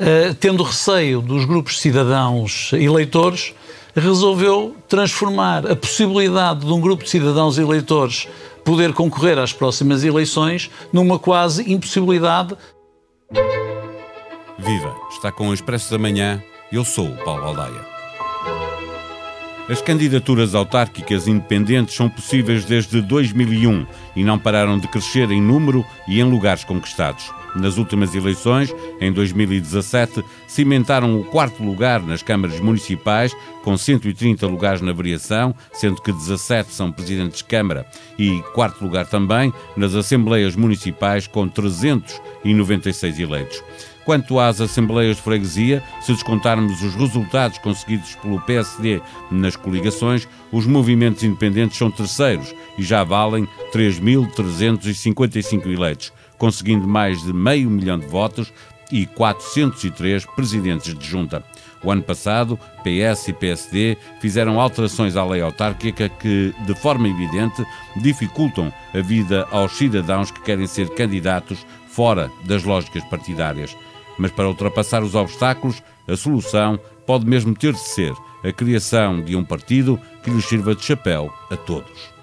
[0.00, 3.54] uh, tendo receio dos grupos de cidadãos eleitores,
[3.94, 8.28] resolveu transformar a possibilidade de um grupo de cidadãos eleitores
[8.64, 12.56] poder concorrer às próximas eleições numa quase impossibilidade.
[14.58, 14.96] Viva!
[15.10, 16.42] Está com o Expresso da Manhã.
[16.72, 17.94] Eu sou o Paulo Baldaia.
[19.68, 25.84] As candidaturas autárquicas independentes são possíveis desde 2001 e não pararam de crescer em número
[26.06, 27.32] e em lugares conquistados.
[27.54, 34.80] Nas últimas eleições, em 2017, cimentaram o quarto lugar nas câmaras municipais, com 130 lugares
[34.80, 37.86] na variação, sendo que 17 são presidentes de Câmara,
[38.18, 43.62] e quarto lugar também nas assembleias municipais, com 396 eleitos.
[44.04, 49.00] Quanto às assembleias de freguesia, se descontarmos os resultados conseguidos pelo PSD
[49.30, 57.32] nas coligações, os movimentos independentes são terceiros e já valem 3.355 eleitos, conseguindo mais de
[57.32, 58.52] meio milhão de votos
[58.90, 61.42] e 403 presidentes de junta.
[61.82, 67.64] O ano passado, PS e PSD fizeram alterações à lei autárquica que, de forma evidente,
[67.96, 73.76] dificultam a vida aos cidadãos que querem ser candidatos fora das lógicas partidárias.
[74.18, 79.36] Mas para ultrapassar os obstáculos, a solução pode mesmo ter de ser a criação de
[79.36, 82.13] um partido que lhes sirva de chapéu a todos.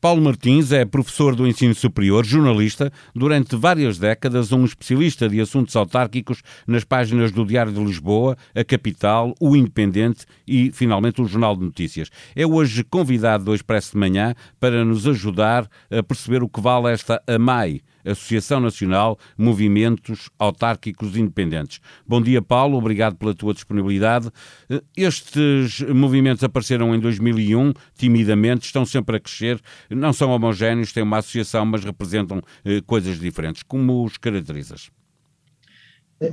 [0.00, 5.76] Paulo Martins é professor do ensino superior, jornalista, durante várias décadas um especialista de assuntos
[5.76, 11.54] autárquicos nas páginas do Diário de Lisboa, a Capital, o Independente e, finalmente, o Jornal
[11.54, 12.08] de Notícias.
[12.34, 16.90] É hoje convidado do Expresso de Manhã para nos ajudar a perceber o que vale
[16.90, 21.80] esta AMAI, Associação Nacional Movimentos Autárquicos Independentes.
[22.06, 24.28] Bom dia, Paulo, obrigado pela tua disponibilidade.
[24.68, 31.02] Eh, estes movimentos apareceram em 2001, timidamente, estão sempre a crescer, não são homogéneos, têm
[31.02, 33.62] uma associação, mas representam eh, coisas diferentes.
[33.62, 34.90] Como os caracterizas?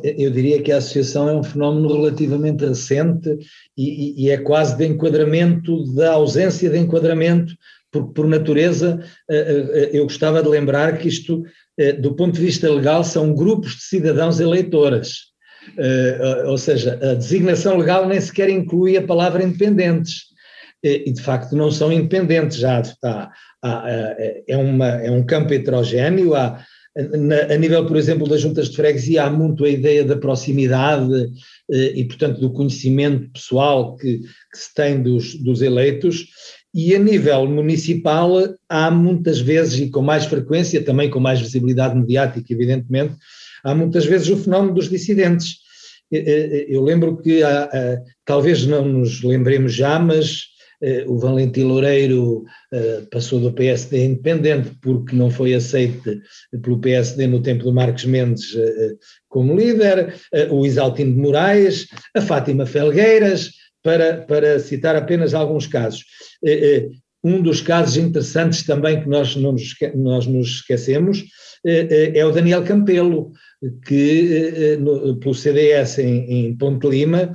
[0.03, 3.37] Eu diria que a associação é um fenómeno relativamente recente
[3.77, 7.55] e, e, é quase de enquadramento, da ausência de enquadramento
[7.97, 8.99] porque por natureza
[9.29, 11.43] eh, eh, eh, eu gostava de lembrar que isto,
[11.99, 15.27] do ponto de vista legal, são grupos de cidadãos eleitoras.
[16.47, 20.27] Ou seja, a designação legal nem sequer inclui a palavra independentes.
[20.83, 23.31] E de facto não são independentes, já está.
[24.47, 26.63] É, uma, é um campo heterogéneo, há,
[27.51, 31.31] a nível, por exemplo, das juntas de freguesia, há muito a ideia da proximidade
[31.69, 36.25] e, portanto, do conhecimento pessoal que, que se tem dos, dos eleitos,
[36.77, 38.33] e a nível municipal
[38.69, 43.15] há muitas vezes, e com mais frequência, também com mais visibilidade mediática, evidentemente,
[43.63, 45.55] há muitas vezes o fenómeno dos dissidentes.
[46.11, 50.43] Eu lembro que, há, talvez não nos lembremos já, mas
[50.81, 56.19] eh, o Valentim Loureiro eh, passou do PSD independente porque não foi aceito
[56.61, 58.93] pelo PSD no tempo do Marcos Mendes eh,
[59.27, 60.13] como líder,
[60.51, 63.51] o Isaltino de Moraes, a Fátima Felgueiras,
[63.87, 66.03] para, para citar apenas alguns casos.
[66.43, 66.89] Eh, eh,
[67.23, 71.23] um dos casos interessantes também que nós, não nos, nós nos esquecemos
[71.65, 73.31] eh, é o Daniel Campelo,
[73.85, 74.77] que
[75.21, 77.31] pelo CDS em, em Ponte Lima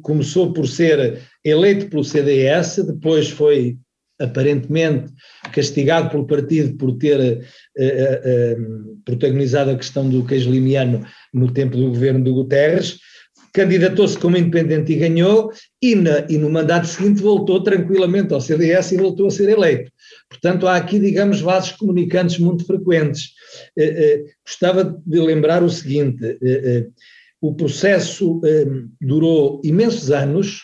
[0.00, 3.76] começou por ser eleito pelo CDS, depois foi
[4.18, 5.12] aparentemente
[5.52, 7.46] castigado pelo partido por ter
[9.04, 12.98] protagonizado a questão do queijo limiano no tempo do governo do Guterres,
[13.52, 15.50] candidatou-se como independente e ganhou,
[15.82, 19.90] e, na, e, no mandato seguinte voltou tranquilamente ao CDS e voltou a ser eleito.
[20.28, 23.30] Portanto, há aqui, digamos, vasos comunicantes muito frequentes.
[23.76, 26.86] Eh, eh, gostava de lembrar o seguinte: eh, eh
[27.40, 28.66] o processo eh,
[29.00, 30.60] durou imensos anos,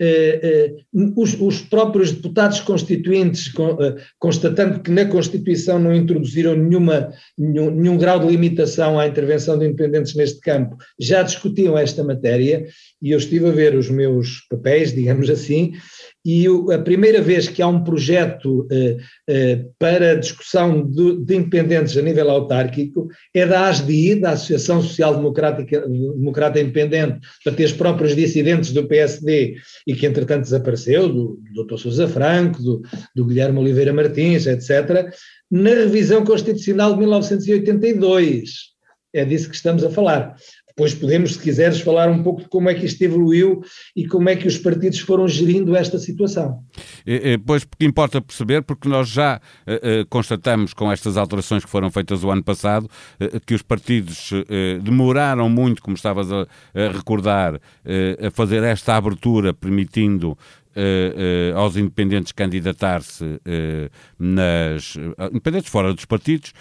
[0.00, 7.12] eh, eh, os, os, próprios deputados constituintes, eh, constatando que na Constituição não introduziram nenhuma,
[7.38, 12.66] nenhum, nenhum, grau de limitação à intervenção de independentes neste campo, já discutiam esta matéria,
[13.00, 15.74] e eu estive a ver os meus papéis, digamos assim,
[16.24, 18.96] e a primeira vez que há um projeto eh,
[19.28, 25.16] eh, para discussão de, de, independentes a nível autárquico é da ASDI, da Associação Social
[25.16, 29.56] Democrática, Democrata Independente, para ter os próprios dissidentes do PSD
[29.86, 31.76] e que entretanto desapareceu, do, do Dr.
[31.76, 32.80] Sousa Franco, do,
[33.14, 35.12] do Guilherme Oliveira Martins, etc.,
[35.50, 38.72] na revisão constitucional de 1982.
[39.12, 40.34] É disso que estamos a falar.
[40.76, 43.62] Depois podemos, se quiseres, falar um pouco de como é que isto evoluiu
[43.94, 46.64] e como é que os partidos foram gerindo esta situação.
[47.06, 51.70] É, é, pois, porque importa perceber, porque nós já é, constatamos com estas alterações que
[51.70, 52.90] foram feitas o ano passado,
[53.46, 54.30] que os partidos
[54.82, 57.60] demoraram muito, como estavas a, a recordar,
[58.20, 60.36] a fazer esta abertura, permitindo
[60.76, 64.96] uh, aos independentes candidatar-se uh, nas
[65.30, 66.52] independentes fora dos partidos,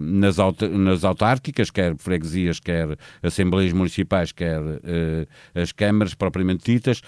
[0.00, 4.60] nas, aut nas autárquicas, quer freguesias, quer assembleias municipais, quer
[5.54, 7.02] as câmaras propriamente ditas,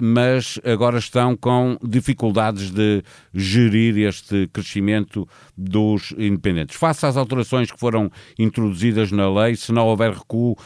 [0.00, 3.02] mas agora estão com dificuldades de
[3.34, 6.76] gerir este crescimento dos independentes.
[6.76, 10.56] Face às alterações que foram introduzidas na lei, se não houver recuo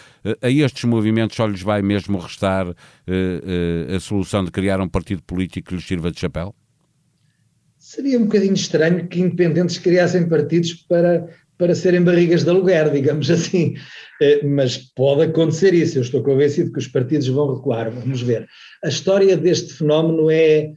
[0.42, 5.68] a estes movimentos, só lhes vai mesmo restar a solução de criar um partido político
[5.68, 6.54] que lhes sirva de chapéu?
[7.78, 11.26] Seria um bocadinho estranho que independentes criassem partidos para,
[11.56, 13.74] para serem barrigas de aluguer, digamos assim.
[14.20, 18.46] Eh, mas pode acontecer isso, eu estou convencido que os partidos vão recuar, vamos ver.
[18.84, 20.70] A história deste fenómeno é,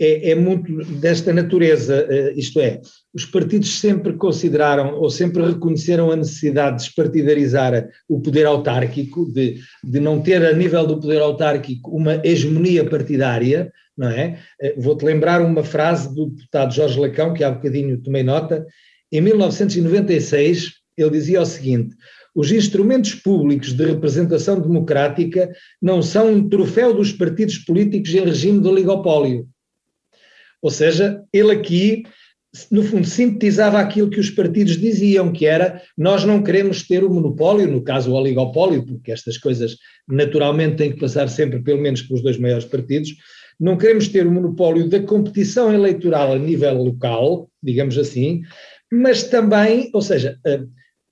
[0.00, 2.80] é, é, muito desta natureza, eh, isto é,
[3.12, 9.60] os partidos sempre consideraram ou sempre reconheceram a necessidade de despartidarizar o poder autárquico, de,
[9.84, 14.38] de não ter a nível do poder autárquico uma hegemonia partidária, não é?
[14.62, 18.66] Eh, vou-te lembrar uma frase do deputado Jorge Lacão, que há bocadinho tomei nota,
[19.12, 21.94] em 1996 ele dizia o seguinte,
[22.34, 25.50] os instrumentos públicos de representação democrática
[25.82, 29.48] não são um troféu dos partidos políticos em regime de oligopólio.
[30.62, 32.04] Ou seja, ele aqui
[32.70, 37.12] no fundo, sintetizava aquilo que os partidos diziam, que era nós não queremos ter o
[37.12, 39.76] monopólio, no caso o oligopólio, porque estas coisas
[40.08, 43.14] naturalmente têm que passar sempre pelo menos pelos dois maiores partidos,
[43.58, 48.42] não queremos ter o monopólio da competição eleitoral a nível local, digamos assim,
[48.90, 50.62] mas também, ou seja, eh,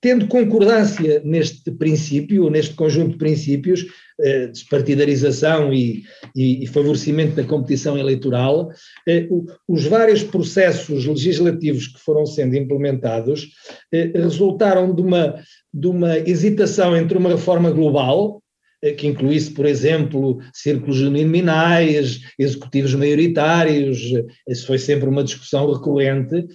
[0.01, 3.85] tendo concordância neste princípio, neste conjunto de princípios,
[4.21, 6.03] eh, despartidarização e,
[6.35, 8.69] e, e, favorecimento da competição eleitoral,
[9.07, 9.27] eh,
[9.67, 13.47] os vários processos legislativos que foram sendo implementados
[13.93, 15.35] eh, resultaram de uma,
[15.73, 18.41] de uma hesitação entre uma reforma global,
[18.97, 23.99] que incluísse, por exemplo, círculos uninominais, executivos maioritários,
[24.47, 26.47] isso foi sempre uma discussão recorrente,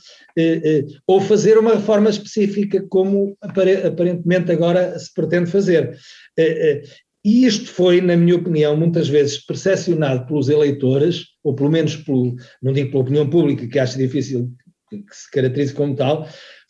[1.07, 5.97] ou fazer uma reforma específica, como aparentemente agora se pretende fazer.
[7.25, 12.35] E isto foi, na minha opinião, muitas vezes percepcionado pelos eleitores, ou pelo menos pelo,
[12.63, 14.51] não digo pela opinião pública, que acho difícil
[14.91, 16.29] que se caracterize como tal,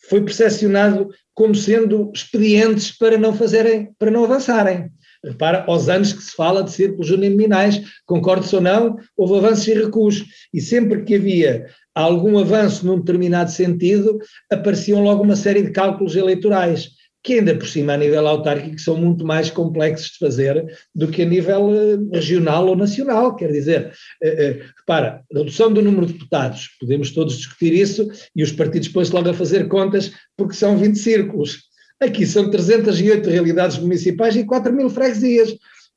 [0.09, 4.89] foi percepcionado como sendo expedientes para não fazerem, para não avançarem.
[5.25, 9.73] Repara, aos anos que se fala de círculos uninominais, concordes ou não, houve avanços e
[9.73, 10.23] recuos.
[10.53, 14.19] E sempre que havia algum avanço num determinado sentido,
[14.51, 16.89] apareciam logo uma série de cálculos eleitorais
[17.25, 20.63] que ainda por cima a nível autárquico são muito mais complexos de fazer
[20.93, 23.91] do que a nível eh, regional ou nacional, quer dizer,
[24.21, 28.89] eh, eh, repara, redução do número de deputados, podemos todos discutir isso e os partidos
[28.89, 31.63] põem-se logo a fazer contas porque são 20 círculos.
[32.01, 35.55] Aqui são 308 realidades municipais e 4 mil freguesias.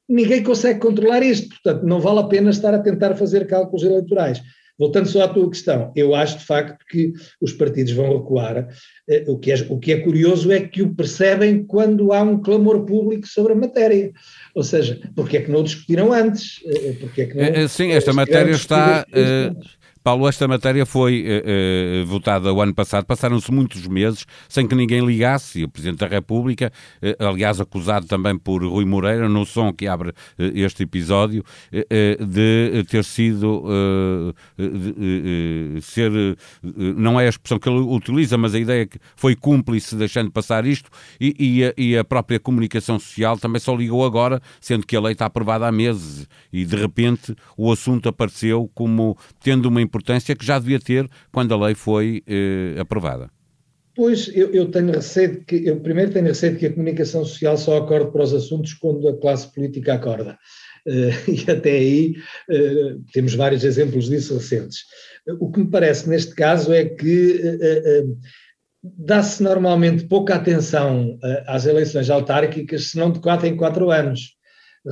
[0.09, 4.41] Ninguém consegue controlar isto, portanto não vale a pena estar a tentar fazer cálculos eleitorais.
[4.79, 8.69] Voltando só à tua questão, eu acho de facto que os partidos vão recuar.
[9.09, 12.41] Eh, o que, é, o que é curioso é que o percebem quando há um
[12.41, 14.13] clamor público sobre a matéria.
[14.55, 16.61] Ou seja, porque é que não discutiram antes?
[16.65, 19.05] Eh, porque é que não, Sim, esta matéria está.
[20.09, 24.75] Paulo, esta matéria foi uh, uh, votada o ano passado, passaram-se muitos meses sem que
[24.75, 26.73] ninguém ligasse, e o Presidente da República,
[27.03, 33.05] uh, aliás acusado também por Rui Moreira, no som que abre este episódio, de ter
[33.05, 36.11] sido, de, ser,
[36.63, 40.31] não é a expressão que ele utiliza, mas a ideia é que foi cúmplice deixando
[40.31, 40.89] passar isto,
[41.21, 45.01] e, e, a, e a própria comunicação social também só ligou agora, sendo que a
[45.03, 49.98] lei está aprovada há meses, e de repente o assunto apareceu como tendo uma importância
[49.99, 53.29] importância que já devia ter quando a lei foi eh, aprovada.
[53.95, 57.79] Pois, eu, eu, tenho receio que, eu primeiro tenho receio que a comunicação social só
[57.79, 60.39] acorde para os assuntos quando a classe política acorda.
[60.87, 62.15] Uh, e até aí
[62.49, 64.85] uh, temos vários exemplos disso recentes.
[65.41, 68.19] O que me parece neste caso é que uh,
[68.83, 74.38] dá-se normalmente pouca atenção às eleições autárquicas, se não de quatro em quatro anos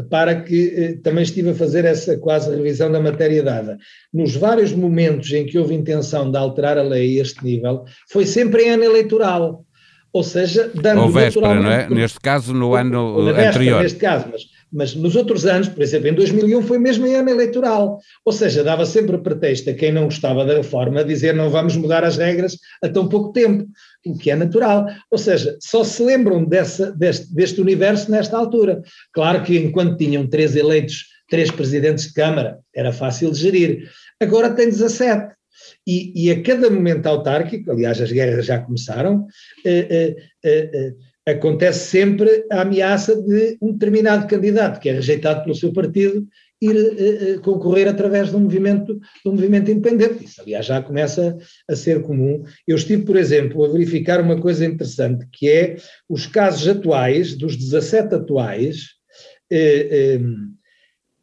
[0.05, 3.79] para que eh, também estive a fazer essa quase revisão da matéria dada.
[4.12, 8.26] Nos vários momentos em que houve intenção de alterar a lei a este nível, foi
[8.26, 9.65] sempre em ano eleitoral.
[10.12, 11.91] Ou seja, dando Ou véspera, não é?
[11.91, 13.83] Neste caso, no ano véspera, anterior.
[13.83, 14.43] Neste caso, mas
[14.73, 18.65] mas nos outros anos, por exemplo, em 2001 foi mesmo em ano eleitoral, ou seja,
[18.65, 22.59] dava sempre pretexto a quem não gostava da reforma dizer não vamos mudar as regras
[22.83, 23.67] a tão pouco tempo,
[24.05, 28.83] o que é natural, ou seja, só se lembram dessa, deste, deste universo nesta altura.
[29.13, 34.51] Claro que enquanto tinham três eleitos, três presidentes de Câmara, era fácil de gerir, agora
[34.51, 35.35] tem 17.
[35.87, 39.27] E, e a cada momento autárquico, aliás, as guerras já começaram,
[39.65, 40.93] eh, eh, eh, eh
[41.26, 46.26] acontece sempre a ameaça de um determinado candidato que é rejeitado pelo seu partido
[46.61, 50.25] ir uh, concorrer através de um movimento, de um movimento independente.
[50.25, 51.37] Isso, aliás, já começa
[51.68, 52.42] a ser comum.
[52.66, 55.76] Eu estive, por exemplo, a verificar uma coisa interessante, que é
[56.09, 58.85] os casos atuais, dos 17 atuais,
[59.52, 60.54] uh, um,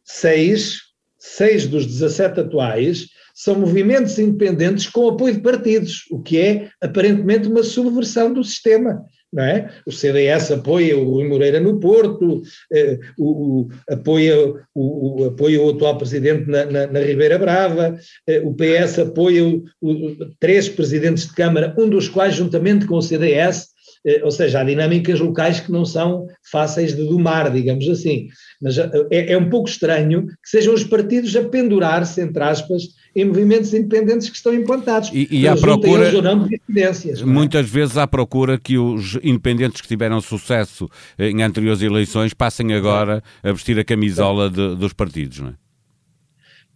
[0.04, 0.80] seis,
[1.18, 7.48] seis dos 17 atuais são movimentos independentes com apoio de partidos, o que é aparentemente
[7.48, 9.04] uma subversão do sistema.
[9.36, 9.68] É?
[9.84, 14.36] O CDS apoia o Rui Moreira no Porto, eh, o, o, apoia,
[14.74, 17.98] o, o, apoia o atual presidente na, na, na Ribeira Brava,
[18.28, 19.64] eh, o PS apoia o,
[20.38, 23.73] três presidentes de Câmara, um dos quais, juntamente com o CDS,
[24.22, 28.28] ou seja, há dinâmicas locais que não são fáceis de domar, digamos assim.
[28.60, 32.82] Mas eh, é, é um pouco estranho que sejam os partidos a pendurar-se, entre aspas,
[33.16, 35.10] em movimentos independentes que estão implantados.
[35.12, 37.24] E, e à procura, é?
[37.24, 43.22] muitas vezes à procura que os independentes que tiveram sucesso em anteriores eleições passem agora
[43.42, 45.54] a vestir a camisola de, dos partidos, não é?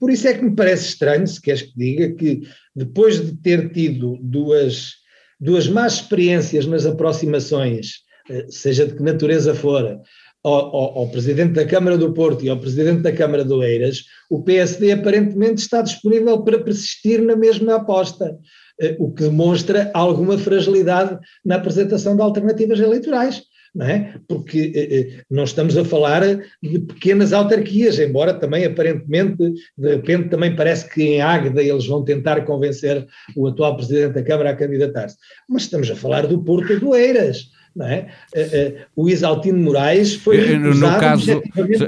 [0.01, 2.43] Por isso é que me parece estranho, se queres que diga, que
[2.75, 4.93] depois de ter tido duas
[5.41, 10.01] duas más experiências nas aproximações, eh, seja de que natureza for,
[10.45, 14.05] ao, ao, ao, Presidente da Câmara do Porto e ao Presidente da Câmara do Eiras,
[14.31, 18.37] o PSD aparentemente está disponível para persistir na mesma aposta,
[18.81, 23.43] eh, o que demonstra alguma fragilidade na apresentação de alternativas eleitorais
[23.87, 24.15] é?
[24.27, 26.23] Porque eh, eh, não estamos a falar
[26.63, 32.05] de pequenas autarquias, embora também aparentemente, de repente, também parece que em Águeda eles vão
[32.05, 33.07] tentar convencer
[33.37, 35.17] o atual Presidente da Câmara a candidatar-se.
[35.49, 37.51] Mas estamos a falar do Porto do Eiras.
[37.77, 38.09] Não é?
[38.35, 41.43] Eh, eh, o Isaltino Moraes foi recusado no caso,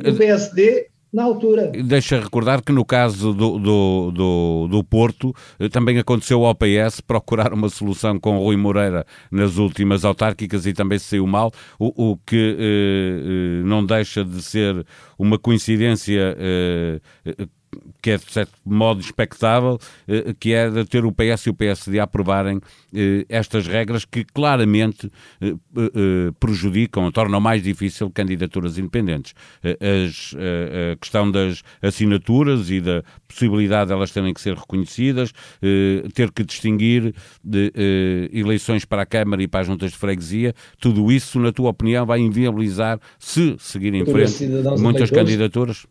[0.04, 1.72] do PSD na altura.
[1.72, 7.00] Deixa recordar que no caso do, do, do, do, Porto eh, também aconteceu ao PS
[7.00, 12.16] procurar uma solução com Rui Moreira nas últimas autárquicas e também saiu mal, o, o
[12.16, 14.86] que eh, eh não deixa de ser
[15.18, 17.00] uma coincidência eh,
[18.02, 21.54] que é de certo modo expectável, eh, que é de ter o PS e o
[21.54, 22.60] PSD a aprovarem
[22.94, 25.10] eh, estas regras que claramente
[25.40, 25.54] eh,
[26.38, 29.34] prejudicam, tornam mais difícil candidaturas independentes.
[29.62, 35.32] As, a questão das assinaturas e da possibilidade de elas terem que ser reconhecidas,
[36.14, 37.72] ter que distinguir de
[38.32, 42.06] eleições para a Câmara e para as juntas de freguesia, tudo isso, na tua opinião,
[42.06, 44.46] vai inviabilizar, se seguir em frente,
[44.78, 45.86] muitas candidaturas?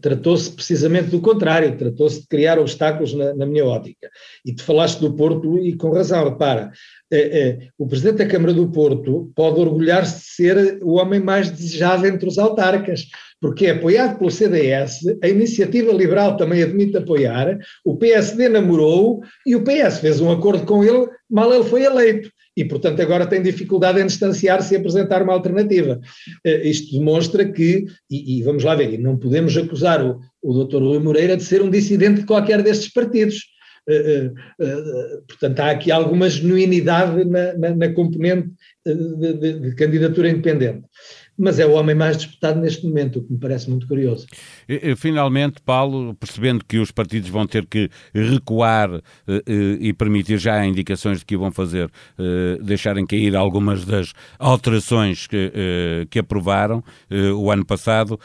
[0.00, 4.08] Tratou-se precisamente do contrário, tratou-se de criar obstáculos na, na, minha ótica.
[4.44, 6.70] E te falaste do Porto e com razão, repara,
[7.10, 11.50] eh, eh, o Presidente da Câmara do Porto pode orgulhar-se de ser o homem mais
[11.50, 13.06] desejado entre os autarcas,
[13.40, 19.54] porque é apoiado pelo CDS, a Iniciativa Liberal também admite apoiar, o PSD namorou e
[19.54, 23.40] o PS fez um acordo com ele, mal ele foi eleito e, portanto, agora tem
[23.40, 26.00] dificuldade em distanciar-se e apresentar uma alternativa.
[26.44, 30.78] Uh, isto demonstra que, e, e, vamos lá ver, não podemos acusar o, o Dr.
[30.78, 33.44] Rui Moreira de ser um dissidente de qualquer destes partidos.
[33.88, 38.48] Uh, uh, portanto, há aqui alguma genuinidade na, na, na componente
[38.94, 40.84] de, de, de candidatura independente
[41.38, 44.26] mas é o homem mais disputado neste momento, o que me parece muito curioso.
[44.96, 50.66] Finalmente, Paulo, percebendo que os partidos vão ter que recuar uh, uh, e permitir já
[50.66, 55.52] indicações de que vão fazer, uh, deixarem cair algumas das alterações que,
[56.10, 56.82] que aprovaram
[57.36, 58.18] o ano passado,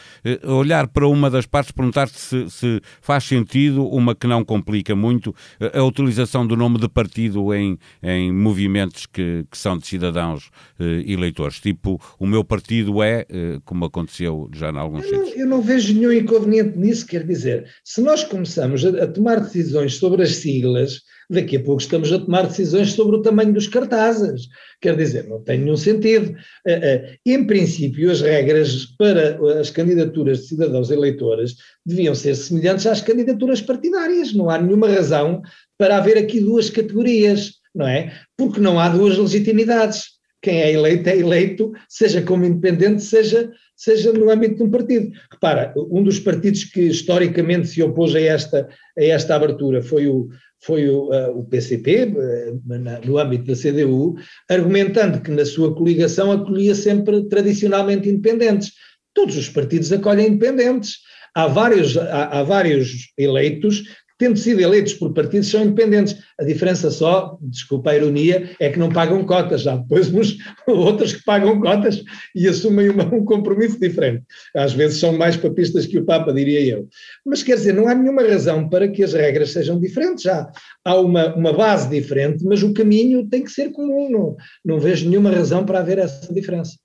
[0.44, 5.36] olhar para uma das partes, perguntar se, se faz sentido, uma que não complica muito,
[5.74, 11.60] a utilização do nome de partido em, em movimentos que, que são de cidadãos eleitores,
[11.60, 15.62] tipo o meu partido é, eh, como aconteceu já em alguns eu não, eu não
[15.62, 20.36] vejo nenhum inconveniente nisso, quer dizer, se nós começamos a, a, tomar decisões sobre as
[20.36, 24.48] siglas, daqui a pouco estamos a tomar decisões sobre o tamanho dos cartazes,
[24.82, 26.36] quer dizer, não tem nenhum sentido.
[26.68, 31.56] Uh, em princípio, as regras para as candidaturas de cidadãos eleitores
[31.86, 35.42] deviam ser semelhantes às candidaturas partidárias, não há nenhuma razão
[35.78, 38.14] para haver aqui duas categorias, não é?
[38.38, 40.13] Porque não há duas legitimidades
[40.44, 45.12] quem é eleito é eleito, seja como independente, seja, seja no âmbito de um partido.
[45.32, 48.68] Repara, um dos partidos que historicamente se opôs a esta,
[49.00, 50.28] a esta abertura foi o,
[50.60, 54.16] foi o, uh, o PCP, uh, eh, na, no âmbito da CDU,
[54.50, 58.74] argumentando que na sua coligação acolhia sempre tradicionalmente independentes.
[59.14, 60.98] Todos os partidos acolhem independentes.
[61.34, 63.84] Há vários, há, há vários eleitos
[64.24, 66.16] tendo sido eleitos por partidos, são independentes.
[66.40, 69.68] A diferença só, desculpa a ironia, é que não pagam cotas.
[69.68, 72.02] Há depois uns outros que pagam cotas
[72.34, 74.24] e assumem uma, um compromisso diferente.
[74.56, 76.88] Às vezes são mais papistas que o Papa, diria eu.
[77.26, 80.26] Mas quer dizer, não há nenhuma razão para que as regras sejam diferentes.
[80.26, 84.10] Há uma, uma base diferente, mas o caminho tem que ser comum.
[84.10, 86.78] Não, não vejo nenhuma razão para haver essa diferença.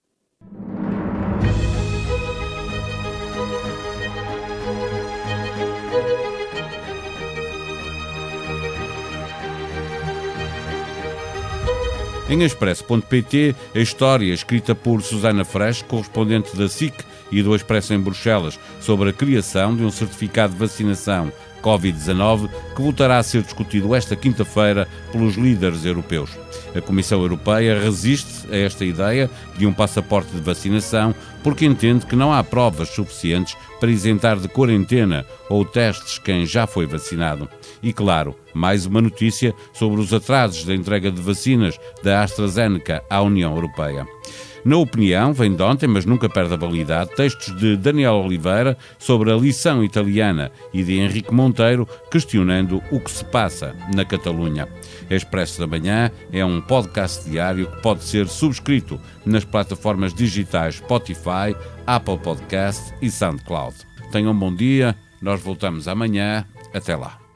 [12.28, 16.94] Em expresso.pt, a história escrita por Susana Fresh, correspondente da SIC
[17.32, 21.32] e do Expresso em Bruxelas, sobre a criação de um certificado de vacinação
[21.62, 26.30] Covid-19, que voltará a ser discutido esta quinta-feira pelos líderes europeus.
[26.74, 32.16] A Comissão Europeia resiste a esta ideia de um passaporte de vacinação porque entende que
[32.16, 37.48] não há provas suficientes para isentar de quarentena ou testes quem já foi vacinado.
[37.82, 43.22] E claro, mais uma notícia sobre os atrasos da entrega de vacinas da AstraZeneca à
[43.22, 44.06] União Europeia.
[44.64, 49.32] Na opinião, vem de ontem, mas nunca perde a validade, textos de Daniel Oliveira sobre
[49.32, 54.68] a lição italiana e de Henrique Monteiro questionando o que se passa na Catalunha.
[55.10, 61.56] Expresso da Manhã é um podcast diário que pode ser subscrito nas plataformas digitais Spotify,
[61.86, 63.76] Apple Podcast e SoundCloud.
[64.10, 66.44] Tenham um bom dia, nós voltamos amanhã.
[66.74, 67.27] Até lá.